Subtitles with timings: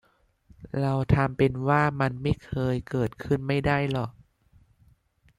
[0.81, 4.11] เราทำเป็นว่ามันไม่เคยเกิดขึ้นไม่ได้หรอก